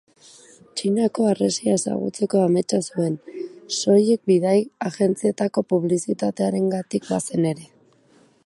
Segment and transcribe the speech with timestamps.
[0.79, 3.19] Txinako harresia ezagutzeko ametsa zuen,
[3.81, 4.57] soilik bidai
[4.91, 7.71] agentzietako publizitatearengatik bazen ere.